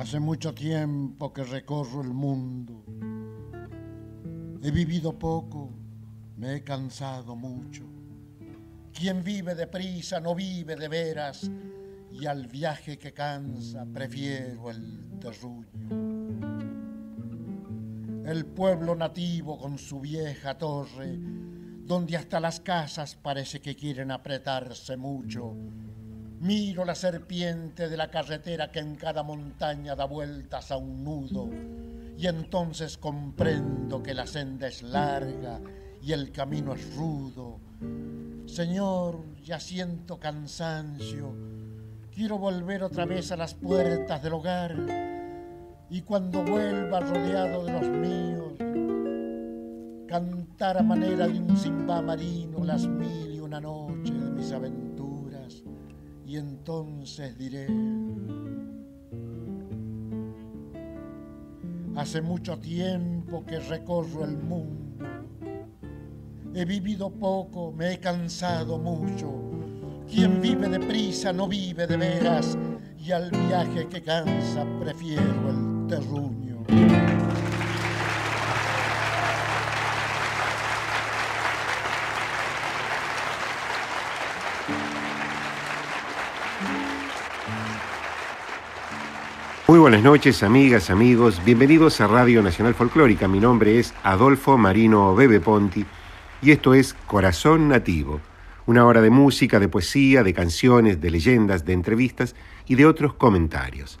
[0.00, 2.82] Hace mucho tiempo que recorro el mundo.
[4.62, 5.74] He vivido poco,
[6.38, 7.84] me he cansado mucho.
[8.94, 11.50] Quien vive deprisa no vive de veras
[12.10, 15.66] y al viaje que cansa prefiero el terruño.
[18.24, 21.18] El pueblo nativo con su vieja torre,
[21.84, 25.54] donde hasta las casas parece que quieren apretarse mucho
[26.40, 31.50] Miro la serpiente de la carretera que en cada montaña da vueltas a un nudo
[32.16, 35.60] y entonces comprendo que la senda es larga
[36.00, 37.60] y el camino es rudo.
[38.46, 41.34] Señor, ya siento cansancio,
[42.10, 44.74] quiero volver otra vez a las puertas del hogar
[45.90, 48.54] y cuando vuelva rodeado de los míos,
[50.08, 54.89] cantar a manera de un simba marino las mil y una noche de mis aventuras
[56.30, 57.66] y entonces diré,
[61.96, 65.04] hace mucho tiempo que recorro el mundo,
[66.54, 69.28] he vivido poco, me he cansado mucho,
[70.08, 72.56] quien vive deprisa no vive de veras
[72.96, 76.49] y al viaje que cansa prefiero el terruño.
[89.70, 91.40] Muy buenas noches, amigas, amigos.
[91.44, 93.28] Bienvenidos a Radio Nacional Folclórica.
[93.28, 95.86] Mi nombre es Adolfo Marino Bebe Ponti
[96.42, 98.20] y esto es Corazón Nativo,
[98.66, 102.34] una hora de música, de poesía, de canciones, de leyendas, de entrevistas
[102.66, 104.00] y de otros comentarios.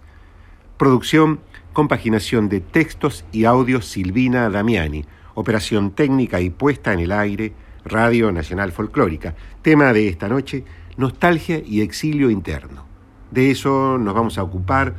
[0.76, 1.38] Producción,
[1.72, 5.04] compaginación de textos y audios Silvina Damiani.
[5.34, 7.52] Operación técnica y puesta en el aire,
[7.84, 9.36] Radio Nacional Folclórica.
[9.62, 10.64] Tema de esta noche,
[10.96, 12.86] nostalgia y exilio interno.
[13.30, 14.96] De eso nos vamos a ocupar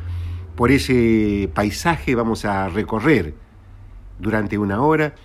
[0.56, 3.34] por ese paisaje vamos a recorrer
[4.20, 5.16] durante una hora,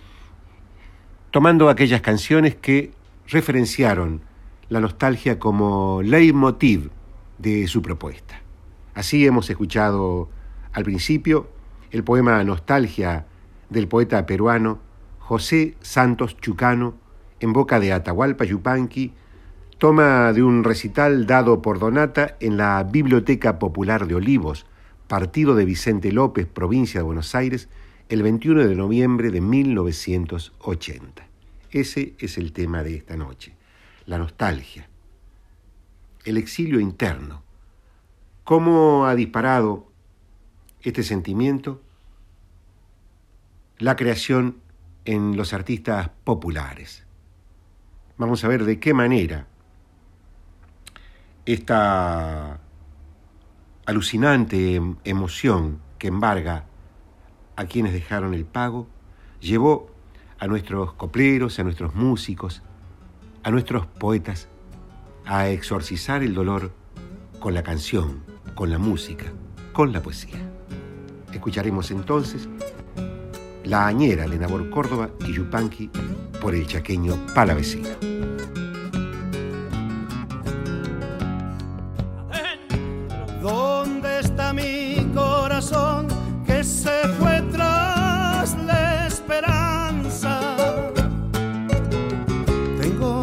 [1.30, 2.92] tomando aquellas canciones que
[3.28, 4.22] referenciaron
[4.68, 6.90] la nostalgia como leitmotiv
[7.38, 8.40] de su propuesta.
[8.94, 10.28] Así hemos escuchado
[10.72, 11.48] al principio
[11.90, 13.26] el poema Nostalgia
[13.68, 14.78] del poeta peruano
[15.18, 16.94] José Santos Chucano
[17.40, 19.12] en boca de Atahualpa Yupanqui,
[19.78, 24.66] toma de un recital dado por Donata en la Biblioteca Popular de Olivos,
[25.06, 27.68] partido de Vicente López, provincia de Buenos Aires,
[28.08, 31.26] el 21 de noviembre de 1980.
[31.70, 33.54] Ese es el tema de esta noche,
[34.06, 34.88] la nostalgia,
[36.24, 37.42] el exilio interno.
[38.44, 39.90] ¿Cómo ha disparado
[40.82, 41.82] este sentimiento?
[43.78, 44.56] La creación
[45.04, 47.04] en los artistas populares.
[48.18, 49.46] Vamos a ver de qué manera
[51.44, 52.60] esta
[53.86, 56.66] alucinante em, emoción que embarga
[57.56, 58.86] a quienes dejaron el pago,
[59.40, 59.90] llevó
[60.38, 62.62] a nuestros copleros, a nuestros músicos,
[63.42, 64.48] a nuestros poetas
[65.24, 66.72] a exorcizar el dolor
[67.40, 68.22] con la canción,
[68.54, 69.26] con la música,
[69.72, 70.38] con la poesía.
[71.32, 72.48] Escucharemos entonces
[73.64, 75.90] La Añera de Nabor Córdoba y Yupanqui
[76.40, 78.15] por el chaqueño Palavecino.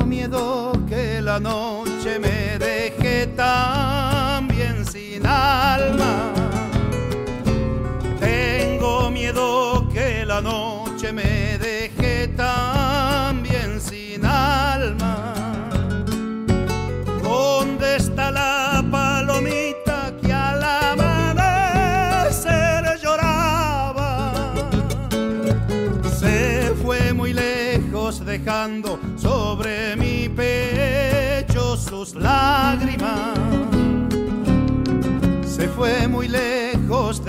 [0.06, 4.03] Miedo que la noche me deje también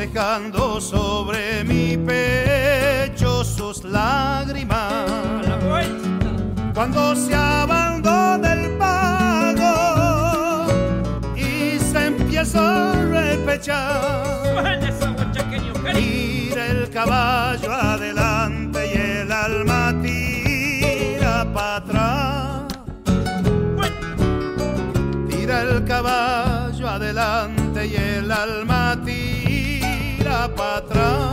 [0.07, 5.07] dejando sobre mi pecho sus lágrimas.
[6.75, 10.67] Cuando se abandona el pago
[11.35, 14.75] y se empieza a repechar.
[15.95, 22.65] Tira el caballo adelante y el alma tira para atrás.
[25.31, 28.74] Tira el caballo adelante y el alma
[30.77, 31.24] atrás.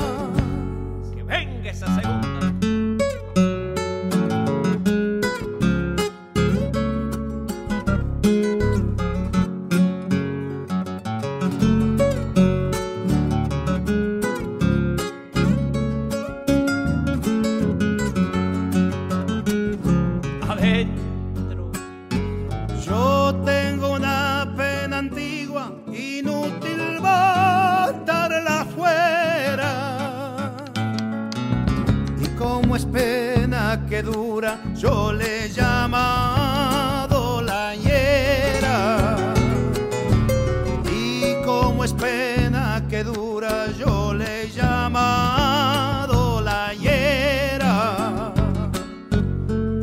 [42.02, 48.34] Pena que dura, yo le he llamado la hiera.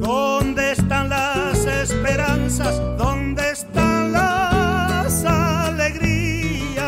[0.01, 2.75] ¿Dónde están las esperanzas?
[2.99, 6.83] ¿Dónde están las alegrías?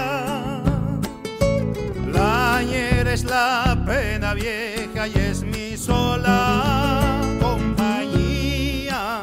[2.13, 9.23] La añera es la pena vieja y es mi sola compañía.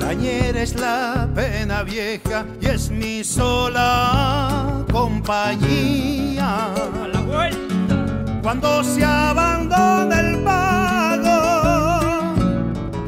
[0.00, 8.06] La añera es la pena vieja es mi sola compañía A la vuelta.
[8.42, 11.40] cuando se abandona el pago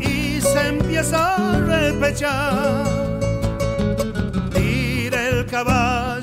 [0.01, 2.85] y se empieza a repechar.
[4.55, 6.20] Tira el caballo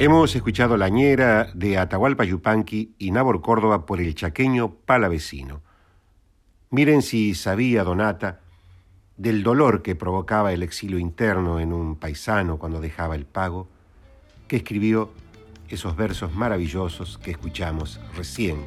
[0.00, 5.62] Hemos escuchado La Ñera de Atahualpa Yupanqui y Nabor Córdoba por el chaqueño Palavecino.
[6.70, 8.40] Miren si sabía Donata
[9.16, 13.68] del dolor que provocaba el exilio interno en un paisano cuando dejaba el pago,
[14.48, 15.12] que escribió
[15.68, 18.64] esos versos maravillosos que escuchamos recién.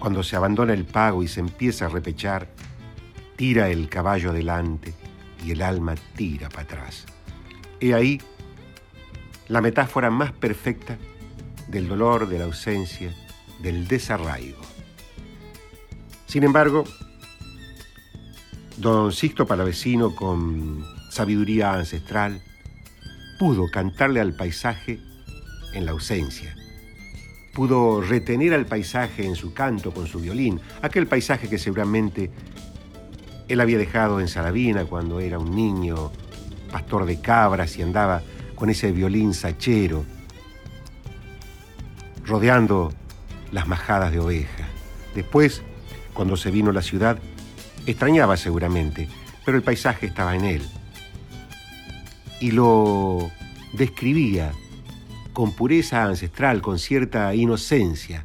[0.00, 2.48] Cuando se abandona el pago y se empieza a repechar,
[3.36, 5.03] tira el caballo adelante
[5.44, 7.04] y el alma tira para atrás.
[7.80, 8.20] He ahí
[9.48, 10.96] la metáfora más perfecta
[11.68, 13.14] del dolor, de la ausencia,
[13.60, 14.60] del desarraigo.
[16.26, 16.84] Sin embargo,
[18.78, 22.42] don Sixto Palavecino, con sabiduría ancestral,
[23.38, 24.98] pudo cantarle al paisaje
[25.74, 26.54] en la ausencia.
[27.54, 32.30] Pudo retener al paisaje en su canto con su violín, aquel paisaje que seguramente
[33.48, 36.10] él había dejado en Salavina cuando era un niño,
[36.70, 38.22] pastor de cabras y andaba
[38.54, 40.04] con ese violín sachero,
[42.24, 42.92] rodeando
[43.52, 44.68] las majadas de oveja.
[45.14, 45.62] Después,
[46.12, 47.18] cuando se vino a la ciudad,
[47.86, 49.08] extrañaba seguramente,
[49.44, 50.62] pero el paisaje estaba en él.
[52.40, 53.30] Y lo
[53.72, 54.52] describía
[55.32, 58.24] con pureza ancestral, con cierta inocencia,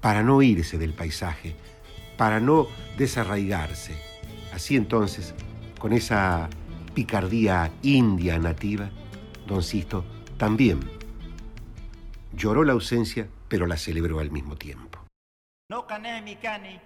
[0.00, 1.54] para no irse del paisaje,
[2.20, 2.66] para no
[2.98, 3.96] desarraigarse.
[4.52, 5.34] Así entonces,
[5.78, 6.50] con esa
[6.92, 8.90] picardía india nativa,
[9.46, 10.04] don Sisto
[10.36, 10.80] también
[12.34, 14.98] lloró la ausencia, pero la celebró al mismo tiempo.
[15.70, 16.78] Noqa nehmi kani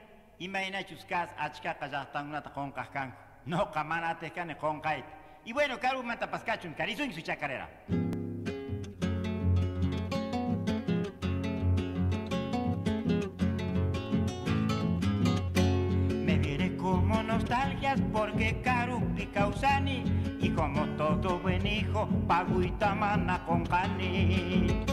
[17.55, 20.03] nostalgias porque Carupi causani
[20.41, 24.85] y como todo buen hijo, Paguita mana con cani.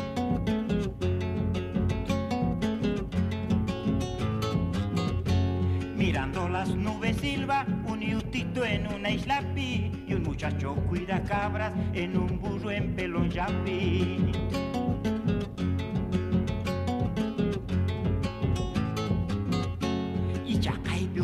[5.96, 11.74] Mirando las nubes silba un iutito en una isla pi y un muchacho cuida cabras
[11.94, 14.32] en un burro en pelón yapi.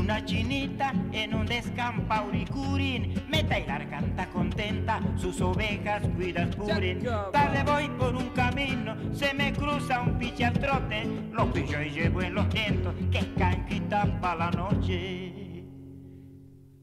[0.07, 3.25] Una chinita en un descampauricurín.
[3.27, 7.03] Meta y canta contenta, sus ovejas cuidas purin.
[7.33, 11.03] Tarde voy por un camino, se me cruza un piche al trote.
[11.33, 15.65] Lo pillo y llevo en los vientos, que canquita para la noche.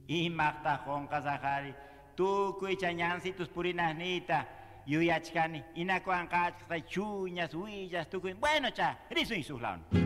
[0.06, 1.74] Y Marta Jonca Zahari,
[2.14, 4.48] tú cuichañansi tus purinasnita.
[4.86, 10.03] Yuyachkani, inacuancachas, chuñas, huillas, tú Bueno, cha, riso y sus laun.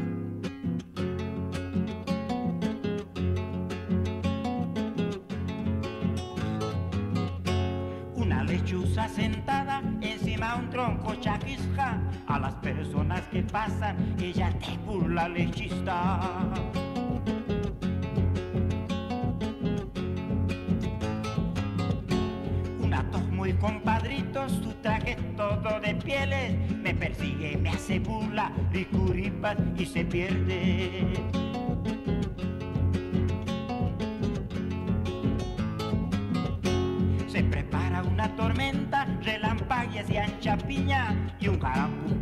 [15.18, 16.20] Burla lechista.
[23.32, 26.56] Muy compadrito, su traje todo de pieles.
[26.82, 31.06] Me persigue, me hace burla, ricuripas y se pierde.
[37.28, 41.58] Se prepara una tormenta, relampagues y ancha piña Y un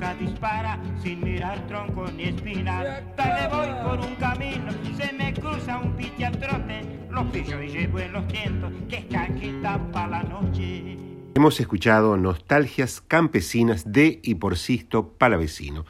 [0.06, 5.78] carambuca dispara sin mirar tronco ni espina Dale voy por un camino, se me cruza
[5.78, 10.08] un piche al trote Lo pillo y llevo en los vientos, que es caquita para
[10.08, 10.98] la noche
[11.34, 15.84] Hemos escuchado nostalgias campesinas de y por Sisto Palavecino.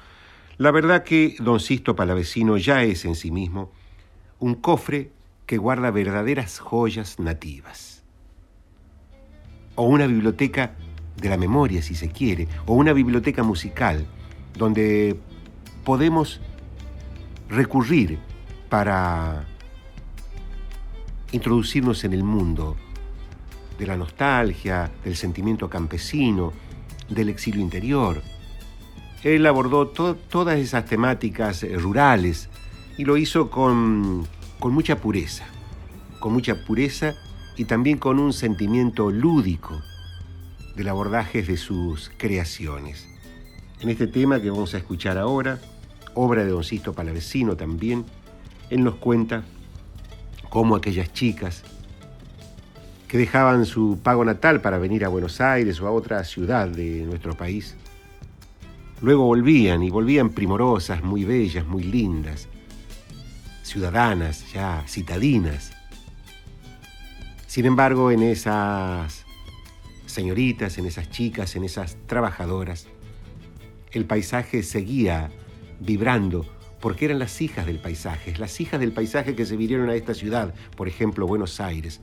[0.58, 3.70] La verdad que don Sisto Palavecino ya es en sí mismo
[4.40, 5.12] un cofre
[5.46, 8.02] que guarda verdaderas joyas nativas.
[9.76, 10.75] O una biblioteca
[11.16, 14.06] de la memoria, si se quiere, o una biblioteca musical,
[14.56, 15.18] donde
[15.85, 16.40] podemos
[17.49, 18.18] recurrir
[18.68, 19.46] para
[21.32, 22.76] introducirnos en el mundo
[23.78, 26.52] de la nostalgia, del sentimiento campesino,
[27.08, 28.23] del exilio interior.
[29.23, 32.49] Él abordó to todas esas temáticas eh, rurales
[32.96, 34.26] y lo hizo con,
[34.58, 35.44] con mucha pureza,
[36.20, 37.14] con mucha pureza
[37.56, 39.82] y también con un sentimiento lúdico
[40.76, 43.09] del abordaje de sus creaciones.
[43.80, 45.59] En este tema que vamos a escuchar ahora,
[46.14, 48.04] obra de Don Sisto Palavecino también,
[48.71, 49.42] él nos cuenta
[50.50, 51.62] cómo aquellas chicas
[53.09, 57.02] que dejaban su pago natal para venir a Buenos Aires o a otra ciudad de
[57.02, 57.75] nuestro país,
[59.00, 62.49] luego volvían y volvían primorosas, muy bellas, muy lindas,
[63.62, 65.73] ciudadanas, ya citadinas.
[67.47, 69.25] Sin embargo, en esas
[70.16, 72.87] señoritas, en esas chicas, en esas trabajadoras,
[73.92, 75.30] el paisaje seguía
[75.78, 76.46] vibrando
[76.80, 80.14] porque eran las hijas del paisaje, las hijas del paisaje que se vinieron a esta
[80.14, 82.00] ciudad, por ejemplo, Buenos Aires.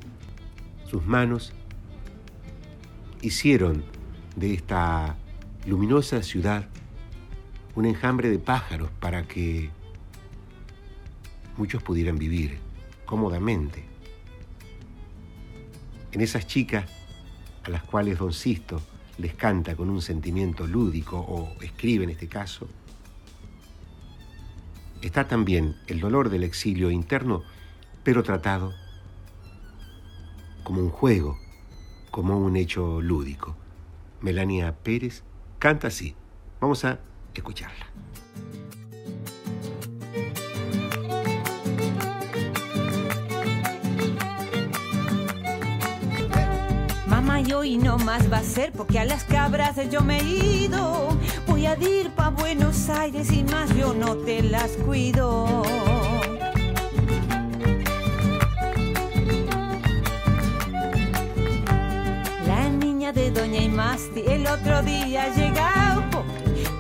[0.86, 1.54] Sus manos
[3.22, 3.84] hicieron
[4.36, 5.16] de esta
[5.66, 6.68] luminosa ciudad
[7.74, 9.72] un enjambre de pájaros para que
[11.58, 12.60] muchos pudieran vivir
[13.08, 13.84] cómodamente.
[16.12, 16.86] En esas chicas
[17.64, 18.82] a las cuales don Sisto
[19.18, 22.68] les canta con un sentimiento lúdico o escribe en este caso,
[25.02, 27.44] está también el dolor del exilio interno,
[28.04, 28.74] pero tratado
[30.64, 31.38] como un juego,
[32.10, 33.56] como un hecho lúdico.
[34.22, 35.24] Melania Pérez
[35.60, 36.16] canta así.
[36.62, 37.00] Vamos a
[37.34, 37.88] escucharla.
[47.62, 51.08] Y no más va a ser porque a las cabras yo me he ido.
[51.48, 55.64] Voy a ir pa' Buenos Aires y más yo no te las cuido.
[62.48, 66.02] La niña de Doña Imasti el otro día llegado.
[66.10, 66.24] po.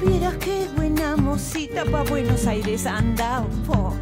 [0.03, 3.45] Mira qué buena mosita pa' Buenos Aires anda.
[3.67, 3.93] po.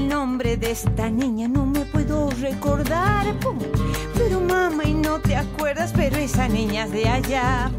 [0.00, 3.26] El nombre de esta niña no me puedo recordar.
[4.16, 7.70] Pero mamá, y no te acuerdas, pero esa niña es de allá.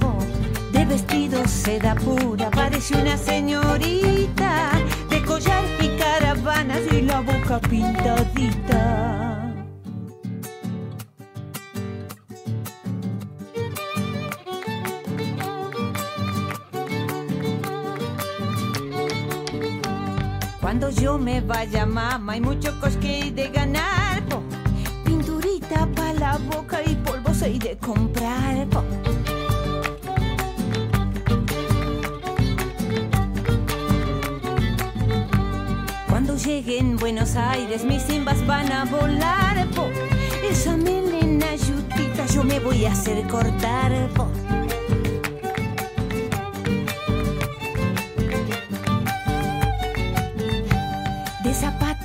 [0.72, 4.72] De vestido seda pura, parece una señorita.
[5.10, 9.21] De collar y caravanas y la boca pintadita.
[20.72, 24.42] Cuando yo me vaya, mamá, hay mucho cosque de ganar, po.
[25.04, 28.82] Pinturita pa' la boca y polvos hay de comprar, po.
[36.08, 39.90] Cuando llegue en Buenos Aires, mis simbas van a volar, po.
[40.42, 44.30] Esa melena yutita yo me voy a hacer cortar, po.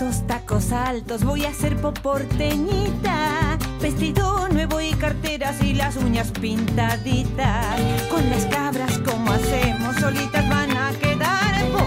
[0.06, 3.58] Zapatos, tacos altos, voy a ser poporteñita.
[3.80, 7.80] Vestido nuevo y carteras y las uñas pintaditas.
[8.10, 11.70] Con las cabras, como hacemos, solitas van a quedar.
[11.70, 11.86] po.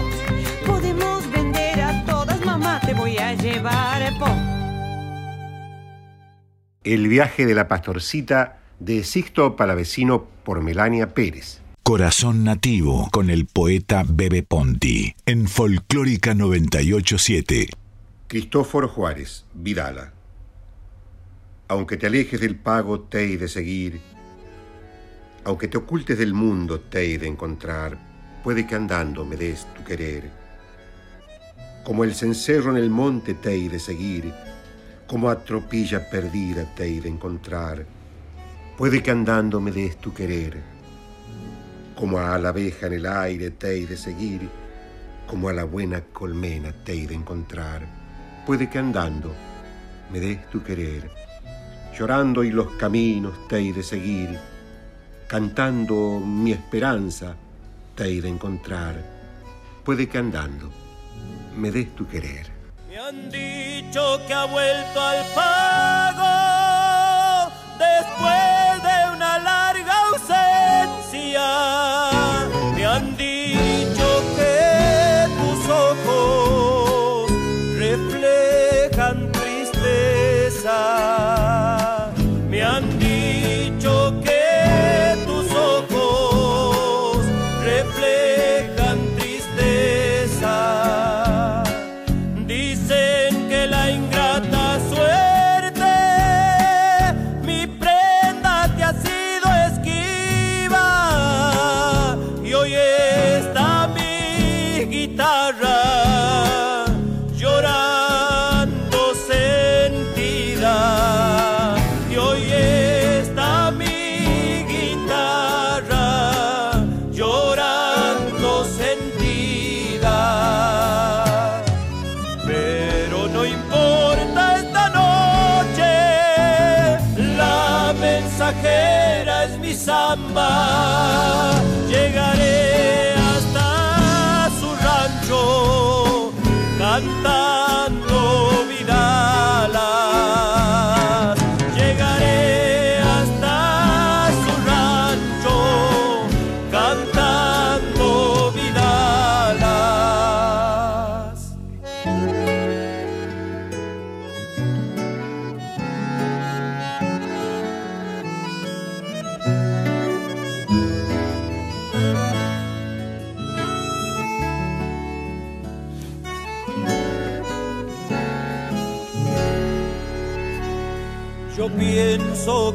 [0.66, 4.18] Podemos vender a todas, mamá, te voy a llevar.
[4.18, 4.26] po.
[6.84, 11.60] El viaje de la pastorcita de Sixto Palavecino por Melania Pérez.
[11.82, 17.79] Corazón Nativo con el poeta Bebe Ponti en Folclórica 987.
[18.30, 20.12] Cristóforo Juárez, Vidala.
[21.66, 24.00] Aunque te alejes del pago, te he de seguir.
[25.42, 27.98] Aunque te ocultes del mundo, te he de encontrar.
[28.44, 30.30] Puede que andando me des tu querer.
[31.82, 34.32] Como el cencerro en el monte, te he de seguir.
[35.08, 37.84] Como a tropilla perdida, te he de encontrar.
[38.78, 40.56] Puede que andando me des tu querer.
[41.96, 44.48] Como a la abeja en el aire, te he de seguir.
[45.26, 47.99] Como a la buena colmena, te he de encontrar.
[48.46, 49.34] Puede que andando
[50.10, 51.10] me des tu querer.
[51.96, 54.38] Llorando y los caminos te he de seguir.
[55.28, 57.36] Cantando mi esperanza
[57.94, 58.94] te he de encontrar.
[59.84, 60.70] Puede que andando
[61.56, 62.50] me des tu querer.
[62.88, 66.30] Me han dicho que ha vuelto al pago
[67.78, 68.49] después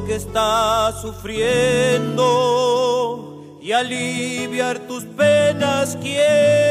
[0.06, 2.20] que estás sufriendo
[3.62, 6.65] y aliviar tus penas quiero,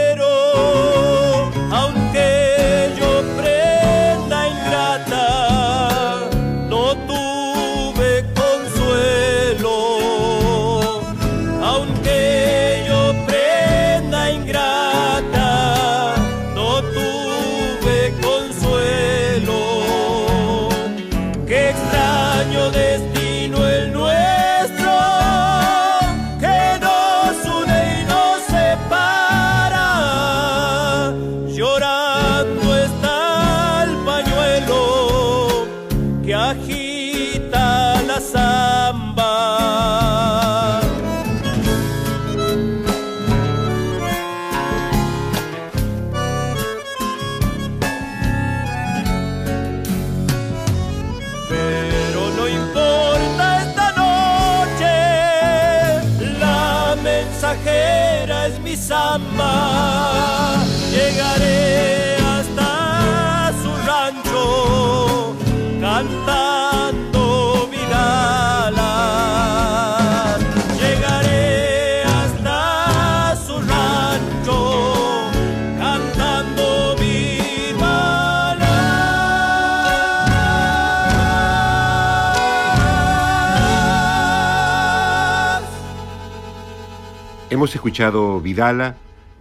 [87.64, 88.96] Hemos escuchado Vidala,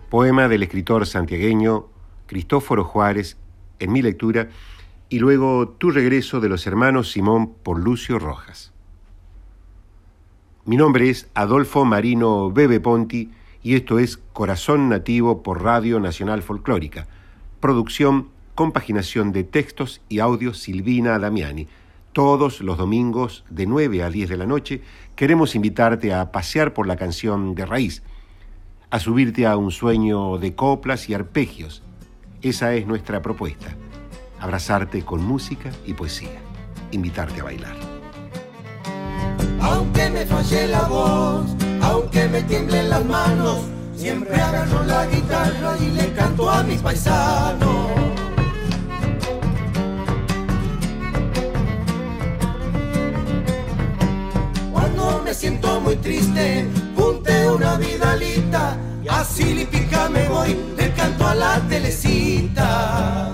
[0.10, 1.88] poema del escritor santiagueño
[2.26, 3.36] Cristóforo Juárez,
[3.80, 4.48] en mi lectura,
[5.10, 8.72] y luego Tu regreso de los hermanos Simón por Lucio Rojas.
[10.64, 13.32] Mi nombre es Adolfo Marino Bebe Ponti
[13.62, 17.08] y esto es Corazón Nativo por Radio Nacional Folclórica.
[17.60, 21.68] Producción, compaginación de textos y audios Silvina Damiani.
[22.14, 24.82] Todos los domingos de 9 a 10 de la noche
[25.18, 28.02] queremos invitarte a pasear por la canción de raíz,
[28.94, 31.82] a subirte a un sueño de coplas y arpegios.
[32.44, 33.76] Esa es nuestra propuesta.
[34.40, 36.40] Abrazarte con música y poesía.
[36.92, 37.76] Invitarte a bailar.
[39.62, 41.44] Aunque me falle la voz,
[41.82, 43.62] aunque me tiemblen las manos,
[43.96, 47.88] siempre agarro la guitarra y le canto a mis paisanos.
[54.72, 56.68] Cuando me siento muy triste,
[57.04, 58.78] punte una vidalita,
[59.10, 63.32] así lipica me voy, le canto a la telecita.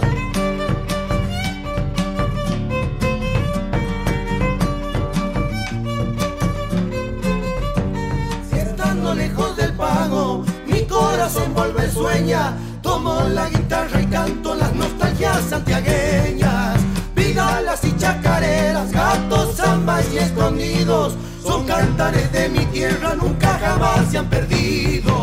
[8.50, 12.58] Si estando lejos del pago, mi corazón vuelve sueña.
[12.82, 16.80] Tomo la guitarra y canto las nostalgias santiagueñas.
[17.16, 21.14] Vidalas y chacareras, gatos, zambas y escondidos.
[21.50, 25.16] Son cantares de mi tierra, nunca jamás se han perdido.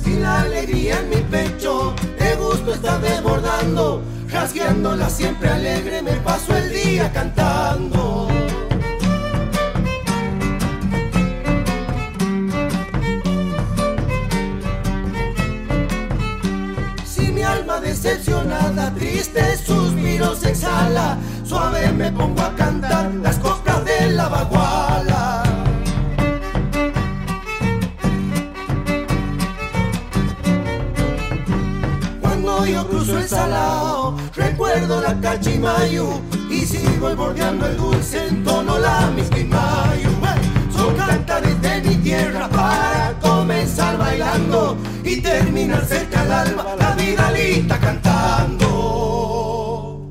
[0.00, 6.56] Si la alegría en mi pecho de gusto está desbordando, rasgueándola siempre alegre me paso
[6.56, 8.03] el día cantando.
[21.44, 25.42] Suave me pongo a cantar las coplas de la baguala.
[32.20, 38.78] Cuando yo cruzo el salao, recuerdo la cachimayu y sigo bordeando el dulce en tono
[38.78, 40.10] la misquimayu.
[40.76, 47.78] Son cantares de mi tierra para comenzar bailando y terminar cerca al alma la vidalita
[47.78, 49.33] cantando.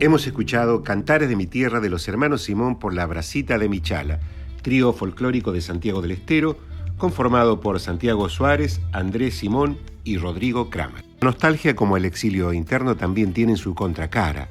[0.03, 4.19] Hemos escuchado Cantares de mi tierra de los hermanos Simón por la Bracita de Michala,
[4.61, 6.57] trío folclórico de Santiago del Estero,
[6.97, 11.05] conformado por Santiago Suárez, Andrés Simón y Rodrigo Kramer.
[11.21, 14.49] Nostalgia como el exilio interno también tienen su contracara.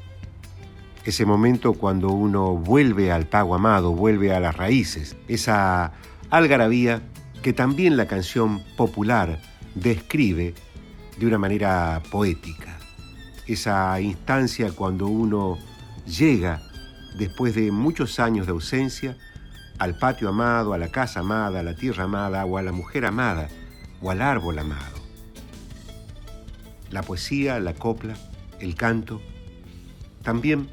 [1.04, 5.92] Ese momento cuando uno vuelve al pago amado, vuelve a las raíces, esa
[6.30, 7.02] algarabía
[7.42, 9.38] que también la canción popular
[9.74, 10.54] describe
[11.18, 12.78] de una manera poética.
[13.52, 15.58] Esa instancia cuando uno
[16.06, 16.62] llega,
[17.18, 19.18] después de muchos años de ausencia,
[19.78, 23.04] al patio amado, a la casa amada, a la tierra amada, o a la mujer
[23.04, 23.50] amada,
[24.00, 24.98] o al árbol amado.
[26.90, 28.14] La poesía, la copla,
[28.58, 29.20] el canto,
[30.22, 30.70] también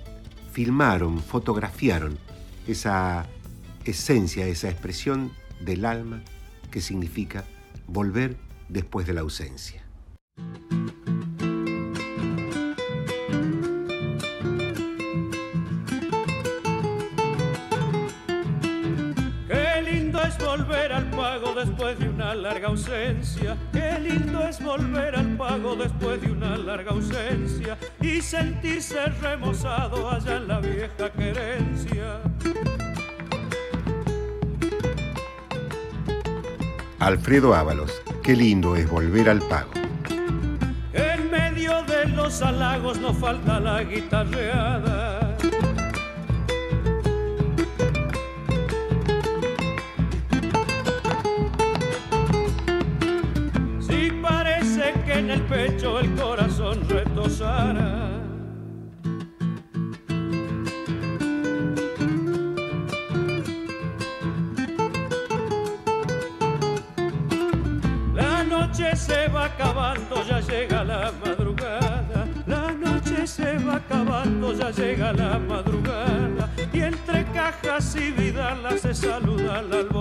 [0.54, 2.18] filmaron, fotografiaron
[2.66, 3.26] esa
[3.84, 6.22] esencia, esa expresión del alma
[6.72, 7.44] que significa
[7.88, 8.38] volver
[8.70, 9.84] después de la ausencia.
[20.50, 23.56] Volver al pago después de una larga ausencia.
[23.72, 30.38] Qué lindo es volver al pago después de una larga ausencia y sentirse remozado allá
[30.38, 32.20] en la vieja querencia.
[37.00, 39.70] Alfredo Ábalos, qué lindo es volver al pago.
[40.94, 45.09] En medio de los halagos no falta la guitarreada.
[57.40, 57.74] La
[68.44, 72.28] noche se va acabando, ya llega la madrugada.
[72.46, 78.94] La noche se va acabando, ya llega la madrugada y entre cajas y vidalas se
[78.94, 79.99] saluda la alborada.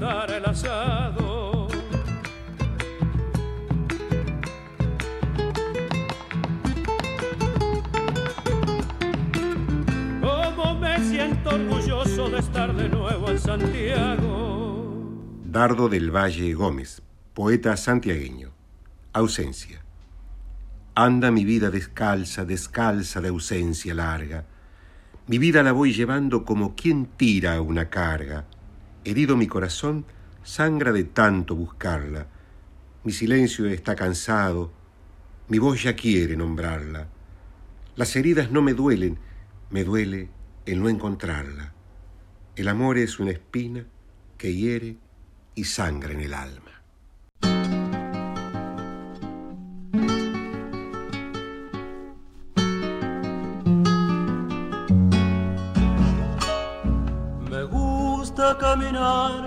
[0.00, 1.66] El asado.
[10.20, 14.94] Como me siento orgulloso de estar de nuevo en Santiago.
[15.44, 17.02] Dardo del Valle Gómez,
[17.34, 18.50] poeta santiagueño.
[19.12, 19.82] Ausencia.
[20.94, 24.44] Anda mi vida descalza, descalza de ausencia larga.
[25.26, 28.46] Mi vida la voy llevando como quien tira una carga.
[29.04, 30.04] Herido mi corazón,
[30.42, 32.26] sangra de tanto buscarla.
[33.04, 34.72] Mi silencio está cansado,
[35.48, 37.08] mi voz ya quiere nombrarla.
[37.96, 39.18] Las heridas no me duelen,
[39.70, 40.28] me duele
[40.66, 41.72] el no encontrarla.
[42.56, 43.86] El amor es una espina
[44.36, 44.96] que hiere
[45.54, 46.77] y sangra en el alma.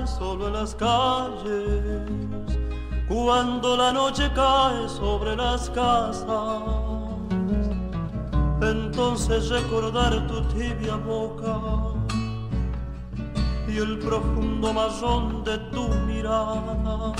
[0.05, 2.01] Solo en las calles
[3.07, 6.63] cuando la noche cae sobre las casas.
[8.61, 11.59] Entonces recordar tu tibia boca
[13.67, 17.13] y el profundo marrón de tu mirada.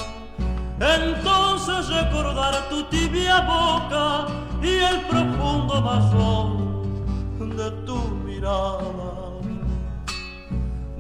[0.80, 4.28] Entonces recordar tu tibia boca
[4.62, 9.11] y el profundo marrón de tu mirada.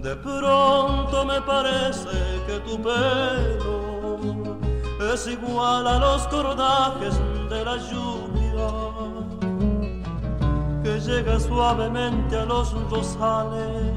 [0.01, 2.09] De pronto me parece
[2.47, 4.57] que tu pelo
[5.13, 7.19] es igual a los cordajes
[7.51, 8.31] de la lluvia
[10.83, 13.93] que llega suavemente a los rosales.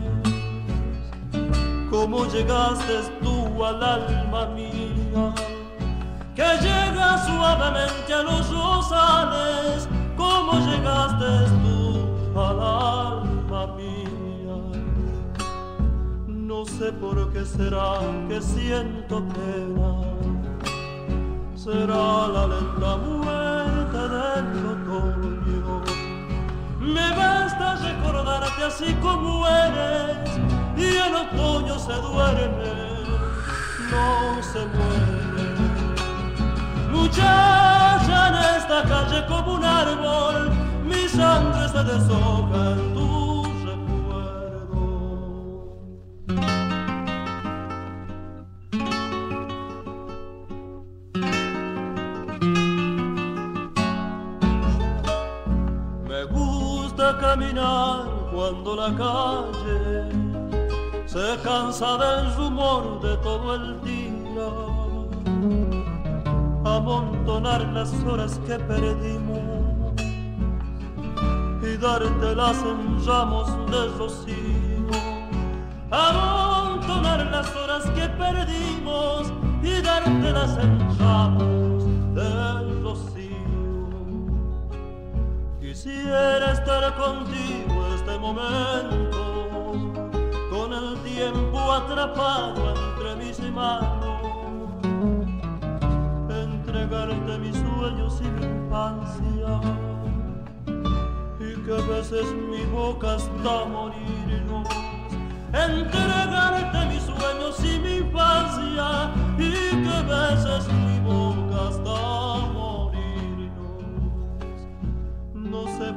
[1.91, 5.35] Como llegaste tú al alma mía,
[6.35, 9.89] que llega suavemente a los rosales.
[10.19, 13.94] Como llegaste tú al alma mía.
[16.65, 19.91] No sé por qué será que siento pena.
[21.55, 25.83] Será la lenta muerte del otoño.
[26.81, 30.31] Me basta recordarte así como eres
[30.75, 32.73] y el otoño se duerme,
[33.91, 35.47] no se muere.
[36.91, 40.51] Muchacha en esta calle como un árbol,
[40.83, 43.24] mi sangre se deshoja en tu
[58.65, 60.09] cuando la calle
[61.07, 64.49] se cansa del rumor de todo el día.
[66.65, 69.93] Amontonar las horas que perdimos
[71.63, 74.35] y dártelas en ramos de rocío.
[75.91, 79.31] Amontonar las horas que perdimos
[79.63, 83.35] y dártelas en ramos de rocío.
[85.61, 87.74] Quisiera estar contigo
[88.25, 89.23] momento,
[90.51, 94.23] con el tiempo atrapado entre mis manos,
[96.31, 99.61] entregarte mis sueños y mi infancia,
[101.39, 104.69] y que beses mi boca hasta morirnos.
[105.53, 109.53] Entregarte mis sueños y mi infancia, y
[109.85, 112.34] que beses mi boca hasta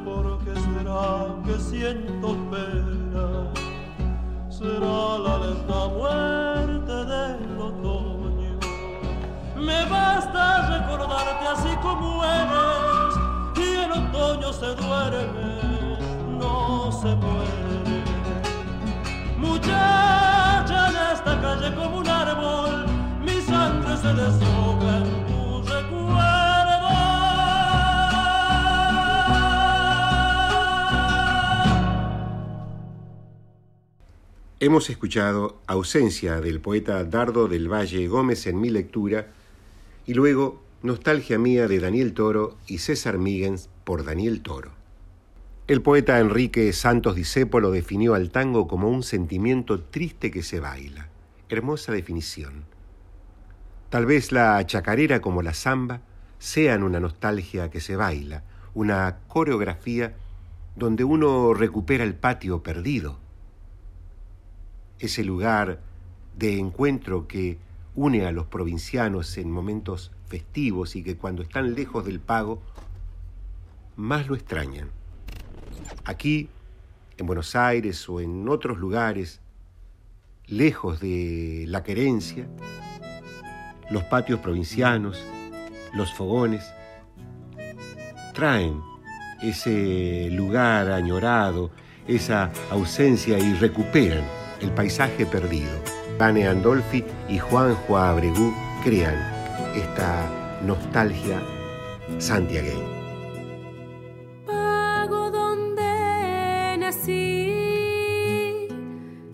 [0.08, 1.06] por qué será
[1.46, 3.26] que siento pena.
[4.50, 8.56] Será la lenta muerte del otoño.
[9.68, 10.44] Me basta
[10.76, 13.14] recordarte así como eres.
[13.66, 15.52] Y el otoño se duerme,
[16.40, 17.98] no se muere.
[19.38, 22.86] Muchacha en esta calle como un árbol,
[23.26, 24.77] mi sangre se deshoga
[34.60, 39.28] Hemos escuchado Ausencia del poeta Dardo del Valle Gómez en mi lectura
[40.08, 44.72] y luego Nostalgia mía de Daniel Toro y César Míguez por Daniel Toro.
[45.68, 51.10] El poeta Enrique Santos Discépolo definió al tango como un sentimiento triste que se baila.
[51.50, 52.66] Hermosa definición.
[53.92, 56.02] Tal vez la chacarera como la samba
[56.40, 58.44] sean una nostalgia que se baila,
[58.74, 60.16] una coreografía
[60.76, 63.20] donde uno recupera el patio perdido,
[65.00, 65.80] ese lugar
[66.38, 67.58] de encuentro que
[67.96, 72.62] une a los provincianos en momentos festivos y que cuando están lejos del pago,
[73.96, 74.90] más lo extrañan.
[76.06, 76.50] Aquí,
[77.18, 79.42] en Buenos Aires o en otros lugares,
[80.46, 82.48] lejos de la querencia,
[83.90, 85.20] los patios provincianos,
[85.96, 86.64] los fogones,
[88.34, 88.80] traen
[89.42, 91.72] ese lugar añorado,
[92.08, 94.24] esa ausencia y recuperan
[94.62, 95.72] el paisaje perdido.
[96.18, 99.16] Vane Andolfi y Juanjo Abregú crean
[99.76, 100.28] esta
[100.64, 101.40] nostalgia
[102.18, 102.98] santiagueña.
[104.46, 108.68] Pago donde nací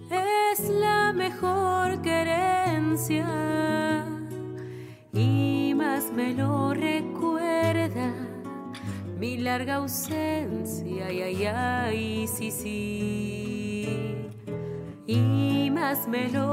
[0.10, 3.26] es la mejor querencia
[5.14, 8.14] y más me lo recuerda
[9.18, 12.93] mi larga ausencia, ay, ay, ay, sí, sí.
[15.94, 16.48] Más me lo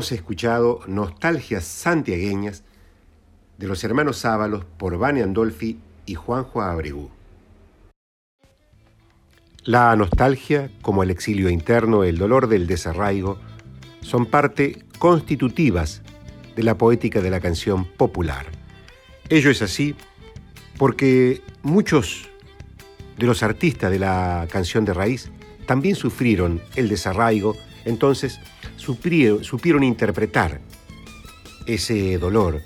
[0.00, 2.64] Hemos escuchado Nostalgias Santiagueñas
[3.58, 7.10] de los hermanos Ábalos por Vane Andolfi y Juanjo Abregú.
[9.62, 13.36] La nostalgia, como el exilio interno, el dolor del desarraigo,
[14.00, 16.00] son parte constitutivas
[16.56, 18.46] de la poética de la canción popular.
[19.28, 19.94] Ello es así
[20.78, 22.26] porque muchos
[23.18, 25.30] de los artistas de la canción de raíz
[25.66, 27.54] también sufrieron el desarraigo,
[27.84, 28.40] entonces
[28.76, 30.60] supieron, interpretar
[31.66, 32.62] ese dolor,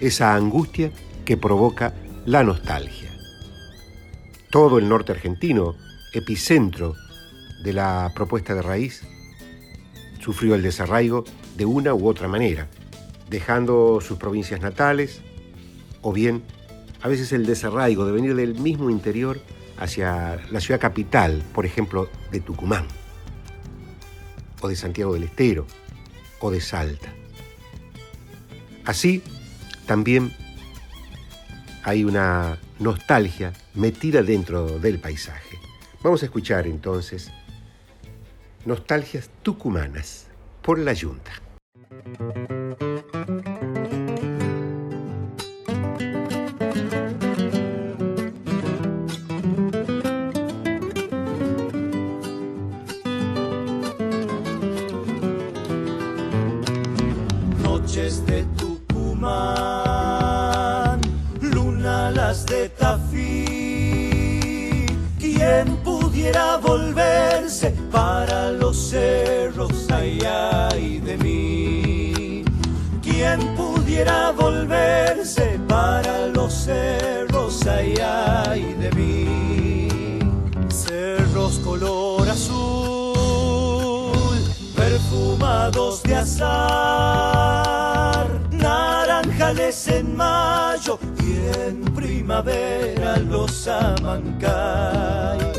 [0.00, 0.90] esa angustia
[1.24, 1.94] que provoca
[2.26, 3.10] la nostalgia.
[4.50, 5.76] Todo el norte argentino,
[6.14, 6.94] epicentro
[7.62, 9.02] de la propuesta de raíz,
[10.20, 11.24] sufrió el desarraigo
[11.56, 12.68] de una u otra manera,
[13.28, 15.20] dejando sus provincias natales,
[16.00, 16.42] o bien
[17.02, 19.40] a veces el desarraigo de venir del mismo interior
[19.78, 22.86] hacia la ciudad capital, por ejemplo, de Tucumán.
[24.60, 25.66] O de Santiago del Estero,
[26.40, 27.12] o de Salta.
[28.84, 29.22] Así,
[29.86, 30.32] también
[31.84, 35.58] hay una nostalgia metida dentro del paisaje.
[36.02, 37.30] Vamos a escuchar entonces
[38.64, 40.26] Nostalgias Tucumanas
[40.62, 41.32] por la Yunta.
[66.28, 72.44] Pudiera volverse para los cerros, ay, ay de mí?
[73.02, 80.18] ¿Quién pudiera volverse para los cerros, ay, ay de mí?
[80.68, 84.12] Cerros color azul,
[84.76, 87.08] perfumados de azar,
[88.50, 95.57] naranjales en mayo y en primavera los amancay.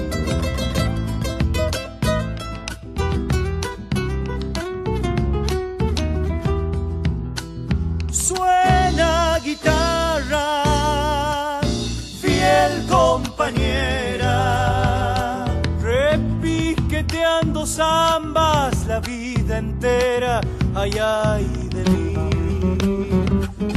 [17.79, 20.41] Zambas la vida entera,
[20.75, 22.13] ay, ay de mí.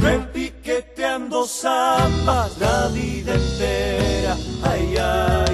[0.07, 4.35] Repiqueteando zambas la vida entera,
[4.71, 5.52] ay, ay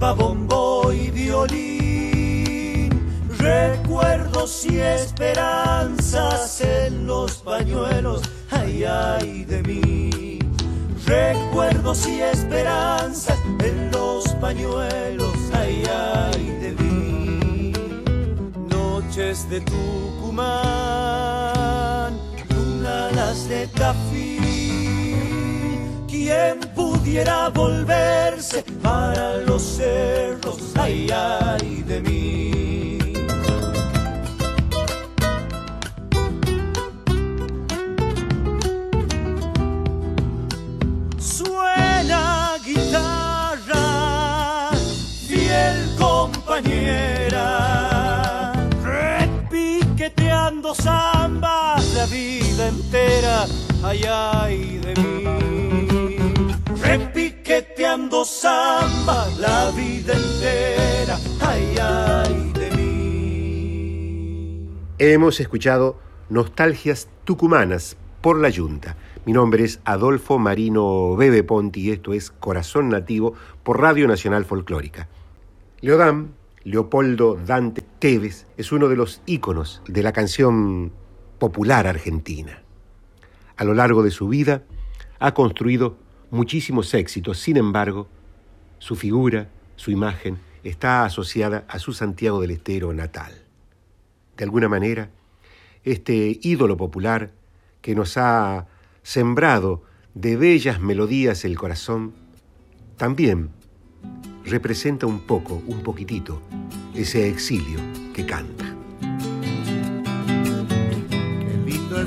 [0.00, 2.90] arpa, bombo y violín,
[3.38, 10.38] recuerdos y esperanzas en los pañuelos, ay, ay de mí.
[11.06, 17.72] Recuerdos y esperanzas en los pañuelos, ay, ay de mí.
[18.68, 20.60] Noches de Tucumán,
[22.48, 24.38] luna las de Tafí.
[26.06, 26.60] ¿Quién
[27.00, 33.00] pudiera volverse para los cerros, ay, ay de mí?
[41.18, 43.82] Suena guitarra,
[45.26, 47.42] fiel compañera,
[48.84, 53.46] repiqueteando samba la vida entera,
[53.82, 55.19] ay, ay de mí.
[56.82, 64.68] Repiqueteando samba la vida entera, ay, ay de mí.
[64.98, 68.96] Hemos escuchado Nostalgias Tucumanas por la Yunta.
[69.24, 74.44] Mi nombre es Adolfo Marino Bebe Ponti y esto es Corazón Nativo por Radio Nacional
[74.44, 75.08] Folclórica.
[75.80, 80.92] Leodán, Leopoldo Dante Tevez, es uno de los íconos de la canción
[81.38, 82.62] popular argentina.
[83.56, 84.62] A lo largo de su vida
[85.18, 85.96] ha construido
[86.30, 88.08] muchísimos éxitos, sin embargo,
[88.78, 93.32] su figura, su imagen, está asociada a su Santiago del Estero natal.
[94.36, 95.10] De alguna manera,
[95.84, 97.32] este ídolo popular
[97.80, 98.66] que nos ha
[99.02, 99.82] sembrado
[100.14, 102.12] de bellas melodías el corazón,
[102.96, 103.50] también
[104.44, 106.42] representa un poco, un poquitito,
[106.94, 107.78] ese exilio
[108.12, 108.76] que canta.
[111.64, 111.98] Lindo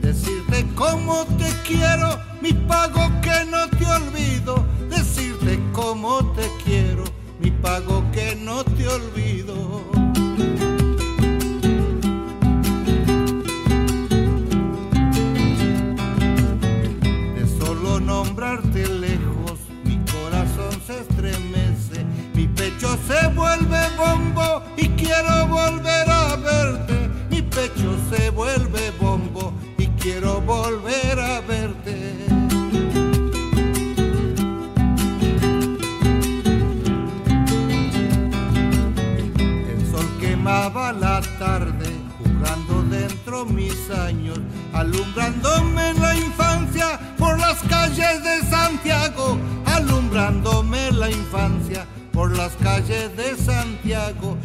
[0.00, 7.04] decirte cómo te quiero, mi pago que no te olvido, decirte cómo te quiero,
[7.38, 9.84] mi pago que no te olvido.
[17.36, 25.46] De solo nombrarte lejos, mi corazón se estremece, mi pecho se vuelve bombo y quiero
[25.48, 25.77] volver
[45.20, 53.36] alumbrándome la infancia por las calles de Santiago, alumbrándome la infancia por las calles de
[53.36, 54.37] Santiago.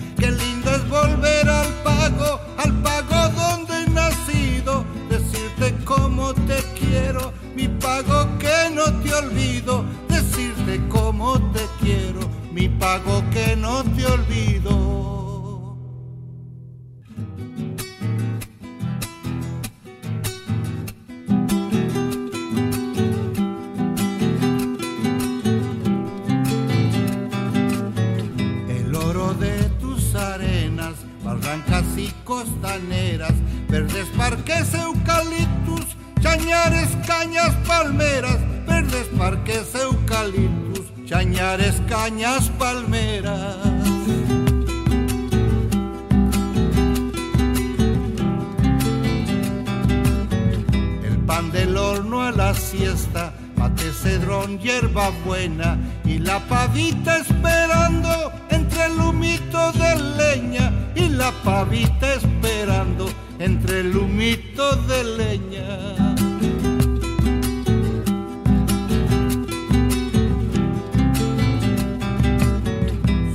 [52.22, 59.96] A la siesta, mate cedrón, hierba buena y la pavita esperando entre el humito de
[60.18, 63.10] leña y la pavita esperando
[63.40, 65.96] entre el humito de leña.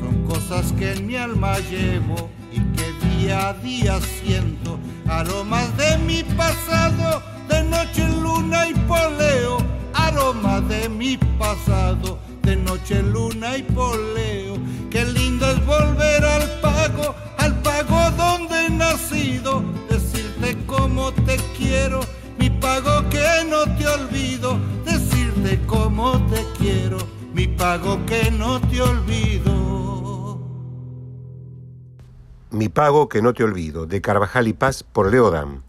[0.01, 5.99] Son cosas que en mi alma llevo y que día a día siento aromas de
[5.99, 9.59] mi pasado, de noche, luna y poleo,
[9.95, 14.57] aroma de mi pasado, de noche, luna y poleo.
[14.91, 22.01] Qué lindo es volver al pago, al pago donde he nacido, decirte cómo te quiero,
[22.39, 26.99] mi pago que no te olvido, decirte cómo te quiero,
[27.35, 30.39] mi pago que no te olvido.
[32.51, 35.68] Mi pago que no te olvido, de Carvajal y Paz por Leodam.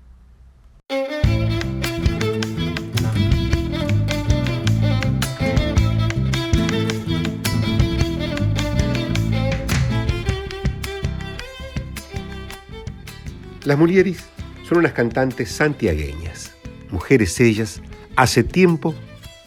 [13.70, 14.24] Las Mulieris
[14.68, 16.56] son unas cantantes santiagueñas,
[16.90, 17.84] mujeres ellas,
[18.16, 18.96] hace tiempo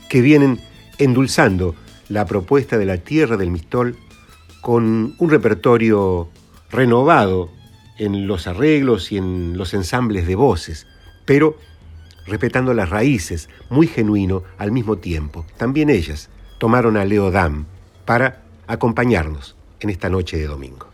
[0.08, 0.60] que vienen
[0.98, 1.74] endulzando
[2.08, 3.96] la propuesta de la tierra del Mistol
[4.60, 6.28] con un repertorio
[6.70, 7.50] renovado
[7.98, 10.86] en los arreglos y en los ensambles de voces,
[11.24, 11.56] pero
[12.24, 15.44] respetando las raíces, muy genuino al mismo tiempo.
[15.56, 17.66] También ellas tomaron a Leo Dam
[18.04, 20.91] para acompañarnos en esta noche de domingo.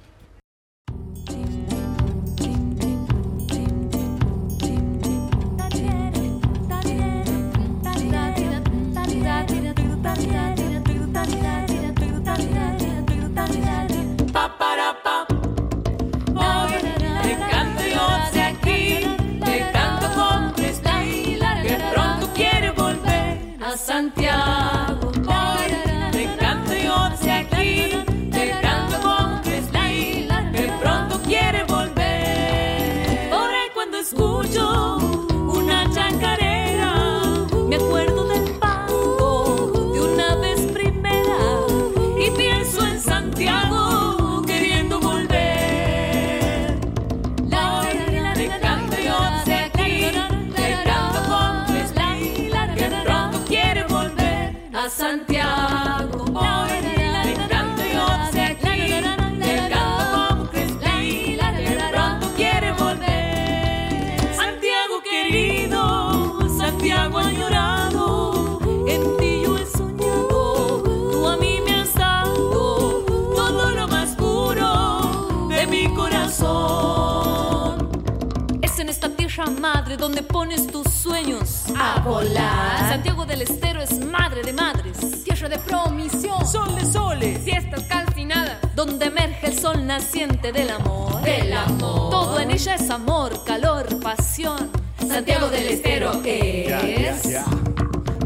[82.09, 82.89] Volar.
[82.89, 88.57] Santiago del Estero es madre de madres, tierra de promisión, sol de soles, fiestas calcinadas,
[88.75, 91.21] donde emerge el sol naciente del amor.
[91.23, 92.11] Del amor.
[92.11, 94.71] Todo en ella es amor, calor, pasión.
[95.07, 97.23] Santiago del Estero es.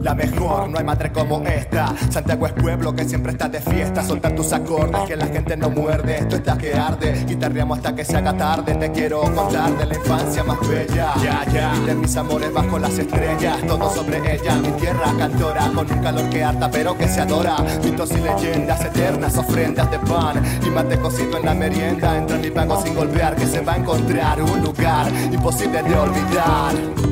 [0.02, 1.94] La mejor, no hay madre como esta.
[2.10, 4.02] Santiago es pueblo que siempre está de fiesta.
[4.02, 6.18] Soltar tus acordes, que la gente no muerde.
[6.18, 7.24] Esto está que arde.
[7.24, 8.74] Guitarreamos hasta que se haga tarde.
[8.74, 11.14] Te quiero contar de la infancia más bella.
[11.22, 11.72] Ya, ya.
[11.76, 13.58] Y de mis amores bajo las estrellas.
[13.64, 14.56] Todo sobre ella.
[14.56, 15.70] Mi tierra cantora.
[15.72, 17.56] Con un calor que harta, pero que se adora.
[17.84, 20.42] Mitos y leyendas eternas, ofrendas de pan.
[20.66, 22.18] Y mate cocido en la merienda.
[22.18, 23.36] Entra en mi pago sin golpear.
[23.36, 27.11] Que se va a encontrar un lugar imposible de olvidar.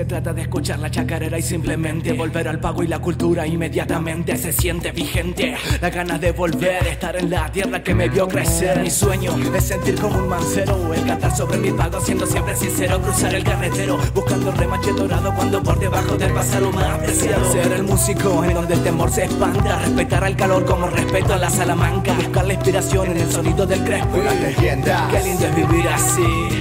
[0.00, 4.34] Se trata de escuchar la chacarera y simplemente volver al pago y la cultura inmediatamente
[4.38, 5.54] se siente vigente.
[5.78, 8.80] La ganas de volver, estar en la tierra que me vio crecer.
[8.80, 12.98] Mi sueño es sentir como un mancero, el cantar sobre mi pago, siendo siempre sincero,
[13.02, 17.52] cruzar el carretero, buscando el remache dorado cuando por debajo del pasa lo más preciado.
[17.52, 21.36] Ser el músico en donde el temor se expanda, respetar al calor como respeto a
[21.36, 24.16] la salamanca, buscar la inspiración en el sonido del crespo.
[24.16, 25.08] Una leyenda.
[25.10, 26.59] Qué lindo es vivir así.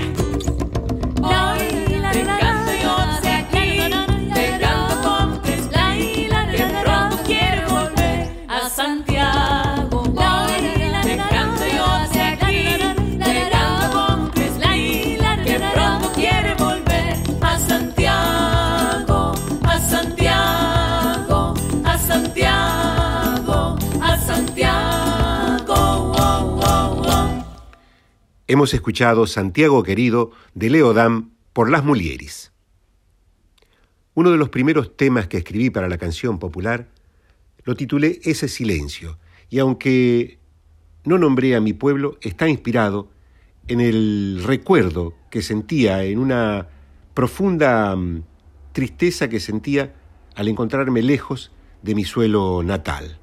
[28.51, 32.51] Hemos escuchado Santiago Querido de Leo Dam por Las Mulieris.
[34.15, 36.87] Uno de los primeros temas que escribí para la canción popular
[37.63, 39.19] lo titulé Ese silencio,
[39.51, 40.39] y aunque
[41.03, 43.11] no nombré a mi pueblo, está inspirado
[43.67, 46.69] en el recuerdo que sentía, en una
[47.13, 48.23] profunda mm,
[48.71, 49.93] tristeza que sentía
[50.33, 51.51] al encontrarme lejos
[51.83, 53.19] de mi suelo natal.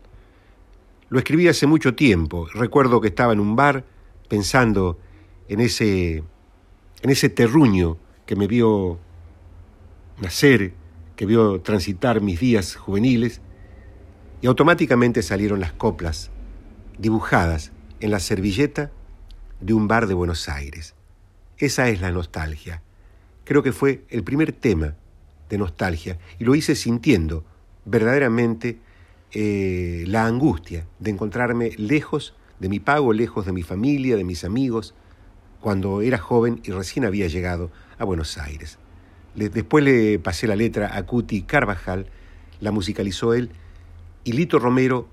[1.08, 3.84] Lo escribí hace mucho tiempo, recuerdo que estaba en un bar
[4.28, 5.00] pensando
[5.48, 6.24] en ese,
[7.02, 8.98] en ese terruño que me vio
[10.20, 10.72] nacer,
[11.14, 13.40] que vio transitar mis días juveniles,
[14.42, 16.30] y automáticamente salieron las coplas,
[16.98, 18.90] dibujadas en la servilleta
[19.60, 20.94] de un bar de Buenos Aires.
[21.58, 22.82] Esa es la nostalgia.
[23.44, 24.94] Creo que fue el primer tema
[25.48, 27.44] de nostalgia y lo hice sintiendo
[27.84, 28.78] verdaderamente
[29.32, 34.44] eh, la angustia de encontrarme lejos de mi pago, lejos de mi familia, de mis
[34.44, 34.94] amigos,
[35.66, 38.78] cuando era joven y recién había llegado a Buenos Aires.
[39.34, 42.06] después le pasé la letra a Cuti Carvajal,
[42.60, 43.50] la musicalizó él,
[44.22, 45.08] y Lito Romero,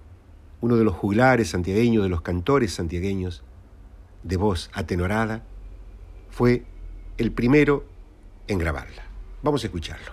[0.62, 3.42] uno de los juglares santiagueños, de los cantores santiagueños,
[4.22, 5.44] de voz atenorada,
[6.30, 6.66] fue
[7.18, 7.88] el primero
[8.48, 9.06] en grabarla.
[9.42, 10.12] Vamos a escucharlo.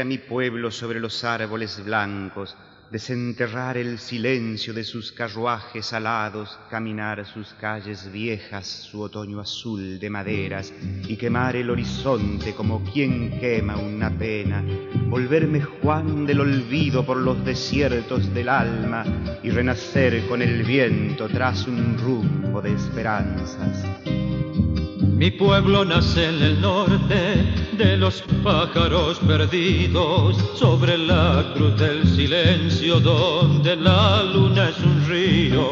[0.00, 2.56] a mi pueblo sobre los árboles blancos,
[2.90, 10.10] desenterrar el silencio de sus carruajes alados, caminar sus calles viejas, su otoño azul de
[10.10, 10.72] maderas,
[11.08, 14.62] y quemar el horizonte como quien quema una pena,
[15.08, 19.04] volverme Juan del olvido por los desiertos del alma
[19.42, 23.84] y renacer con el viento tras un rumbo de esperanzas.
[25.16, 27.42] Mi pueblo nace en el norte
[27.72, 35.70] de los pájaros perdidos, sobre la cruz del silencio, donde la luna es un río,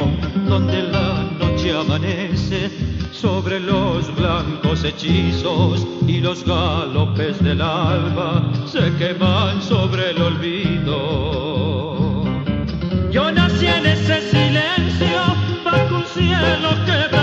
[0.49, 2.70] donde la noche amanece,
[3.12, 12.24] sobre los blancos hechizos y los galopes del alba se queman sobre el olvido.
[13.11, 15.20] Yo nací en ese silencio,
[15.62, 17.14] bajo un cielo quebradizo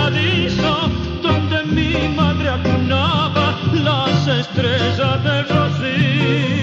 [1.74, 6.61] mi madre acunaba las estrellas del rocío.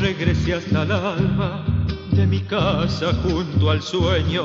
[0.00, 1.64] Regrese hasta el alma
[2.12, 4.44] de mi casa junto al sueño,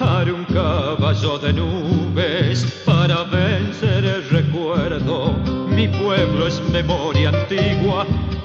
[0.00, 5.32] haré un caballo de nubes para vencer el recuerdo.
[5.70, 8.04] Mi pueblo es memoria antigua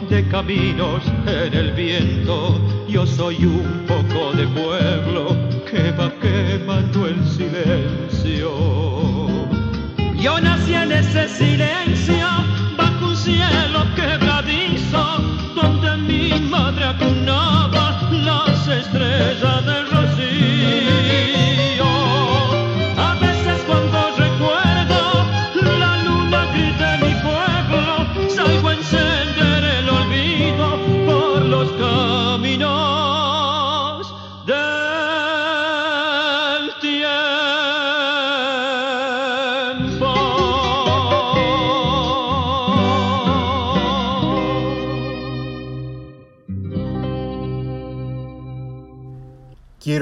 [0.09, 2.59] de caminos en el viento.
[2.87, 5.35] Yo soy un poco de pueblo
[5.69, 8.51] que va quemando el silencio.
[10.15, 12.22] Yo nací en ese silencio
[18.73, 21.02] las estrellas del rocío.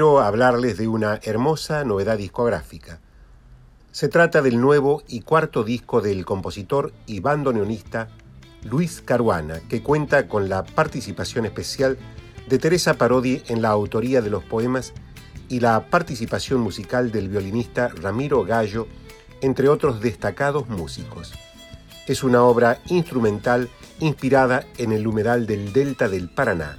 [0.02, 2.98] Quiero hablarles de una hermosa novedad discográfica.
[3.92, 8.08] Se trata del nuevo y cuarto disco del compositor y bandoneonista
[8.64, 11.98] Luis Caruana, que cuenta con la participación especial
[12.48, 14.92] de Teresa Parodi en la autoría de los poemas
[15.48, 18.88] y la participación musical del violinista Ramiro Gallo,
[19.40, 21.32] entre otros destacados músicos.
[22.08, 26.76] Es una obra instrumental inspirada en el humedal del delta del Paraná,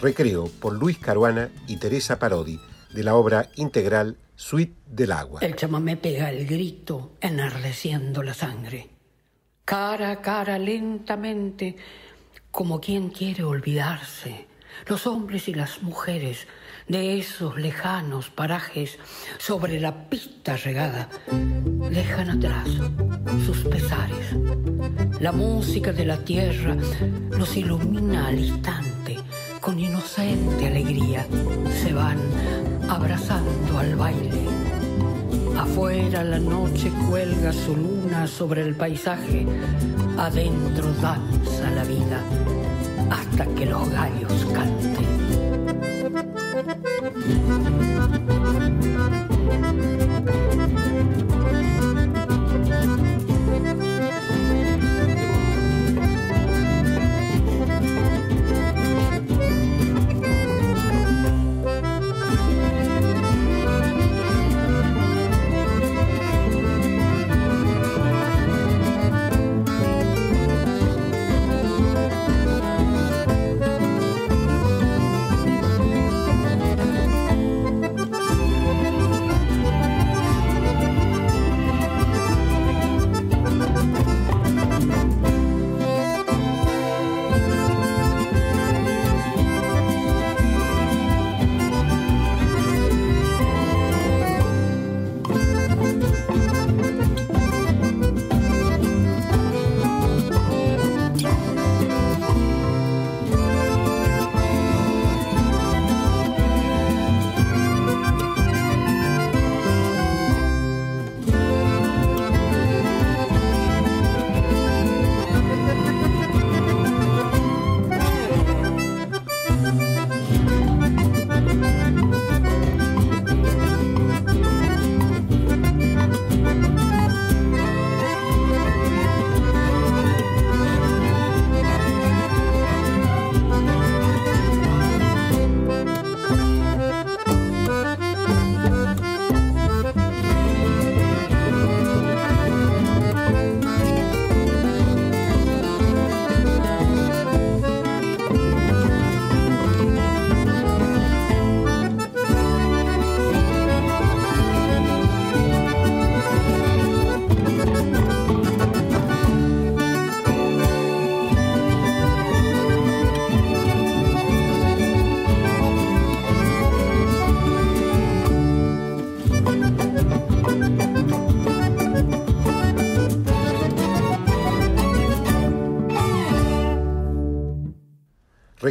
[0.00, 2.60] Recreo por Luis Caruana y Teresa Parodi,
[2.92, 5.40] de la obra integral Suite del Agua.
[5.42, 8.90] El chamamé pega el grito enardeciendo la sangre.
[9.64, 11.76] Cara a cara, lentamente,
[12.50, 14.46] como quien quiere olvidarse,
[14.86, 16.46] los hombres y las mujeres
[16.88, 18.98] de esos lejanos parajes
[19.38, 21.08] sobre la pista regada
[21.90, 22.68] dejan atrás
[23.44, 24.36] sus pesares.
[25.20, 26.76] La música de la tierra
[27.30, 28.85] los ilumina al instante
[29.66, 31.26] con inocente alegría
[31.82, 32.18] se van
[32.88, 34.46] abrazando al baile.
[35.58, 39.44] Afuera la noche cuelga su luna sobre el paisaje,
[40.16, 42.20] adentro danza la vida
[43.10, 45.06] hasta que los gallos canten.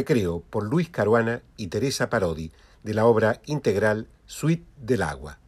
[0.06, 2.52] Recreo por Luis Caruana y Teresa Parodi
[2.84, 5.40] de la obra integral Suite del Agua.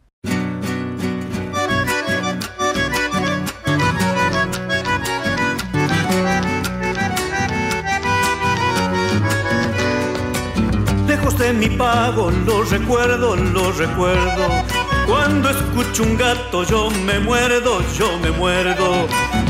[11.07, 14.78] Lejos de mi pago, lo recuerdo, lo recuerdo.
[15.09, 19.07] Cuando escucho un gato yo me muerdo, yo me muerdo.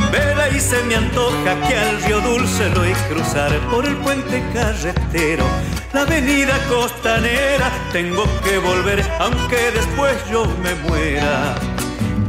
[0.09, 4.41] Vela y se me antoja que al río dulce lo y cruzar por el puente
[4.53, 5.43] carretero.
[5.91, 11.55] La avenida costanera tengo que volver, aunque después yo me muera.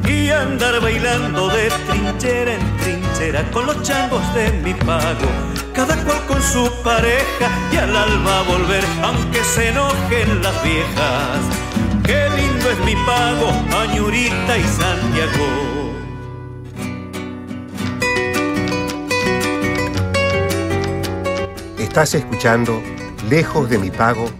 [0.08, 5.30] Y andar bailando de trinchera en trinchera con los changos de mi pago.
[5.72, 11.60] Cada cual con su pareja y al alba volver, aunque se enojen las viejas.
[12.60, 15.92] Lindo es mi pago, Añurita y Santiago.
[21.78, 22.82] Estás escuchando
[23.28, 24.30] Lejos de mi pago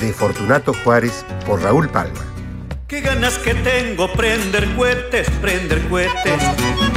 [0.00, 2.20] de Fortunato Juárez por Raúl Palma.
[2.88, 6.42] Qué ganas que tengo prender cohetes, prender cohetes.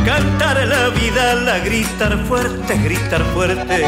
[0.04, 3.86] Cantar la vida, la gritar fuerte, gritar fuerte.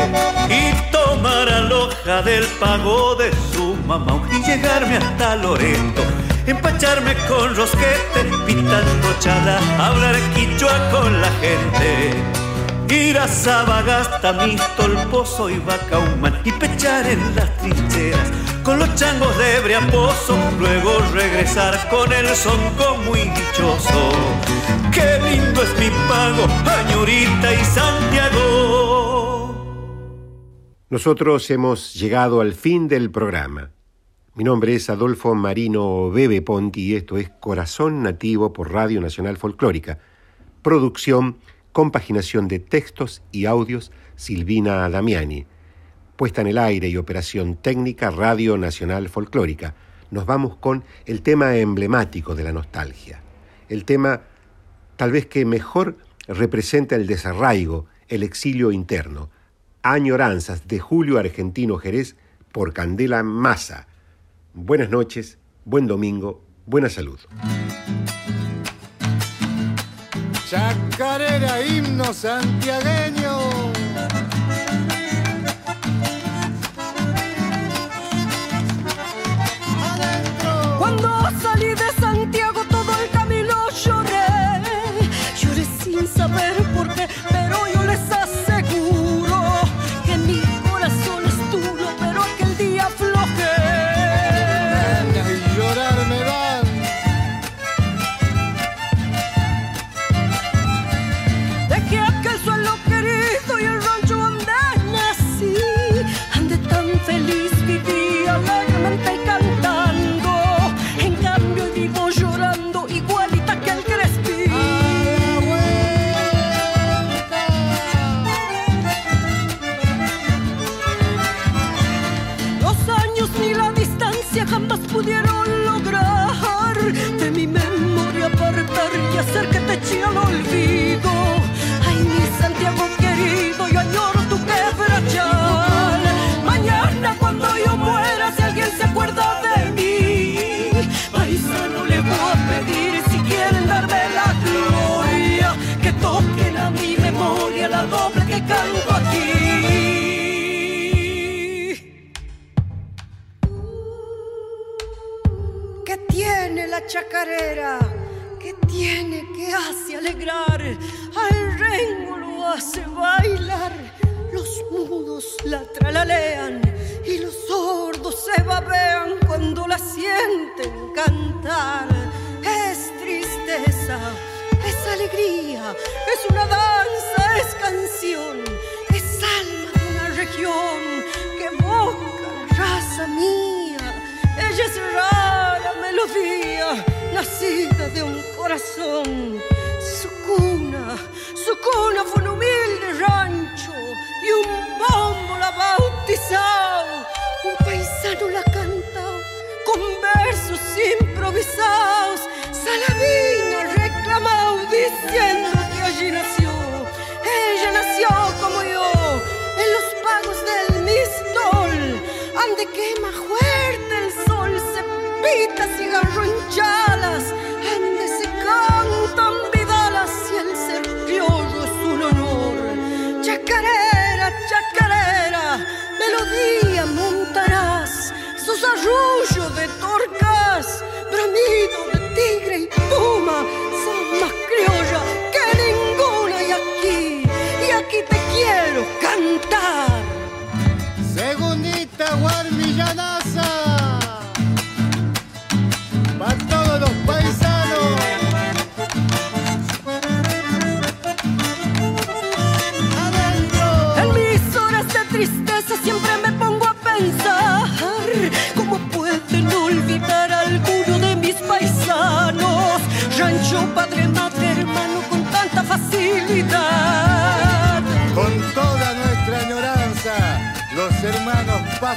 [0.49, 6.03] Y tomar aloja del pago de su mamá y llegarme hasta Loreto.
[6.45, 12.13] Empacharme con rosquete, pitando chala, hablar quichua con la gente.
[12.89, 18.31] Ir a Sabagasta, Mistolpozo y Bacauman y pechar en las trincheras
[18.65, 24.11] con los changos de Briampozo, luego regresar con el sonco muy dichoso.
[24.91, 29.45] Qué lindo es mi pago, Añurita y Santiago.
[30.89, 33.74] Nosotros hemos llegado al fin del programa.
[34.37, 39.37] Mi nombre es Adolfo Marino Bebe Ponti y esto es Corazón Nativo por Radio Nacional
[39.37, 39.99] Folclórica.
[40.61, 41.37] Producción
[41.71, 45.45] compaginación de textos y audios Silvina Damiani.
[46.17, 49.73] Puesta en el aire y operación técnica Radio Nacional Folclórica.
[50.11, 53.21] Nos vamos con el tema emblemático de la nostalgia.
[53.69, 54.23] El tema
[54.97, 55.95] tal vez que mejor
[56.27, 59.29] representa el desarraigo, el exilio interno.
[59.81, 62.17] Añoranzas de Julio Argentino Jerez
[62.51, 63.87] por Candela Massa.
[64.57, 67.19] Buenas noches, buen domingo, buena salud.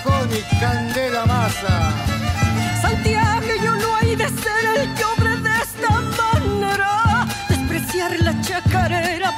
[0.04, 1.92] Pajón y Candela masa.
[2.80, 9.34] Santiago, yo no hay de ser el que obre de esta manera, despreciar la chacarera